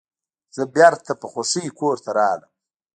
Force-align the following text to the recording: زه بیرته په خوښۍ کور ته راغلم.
زه 0.55 0.63
بیرته 0.75 1.11
په 1.21 1.25
خوښۍ 1.31 1.67
کور 1.79 1.95
ته 2.03 2.09
راغلم. 2.19 2.51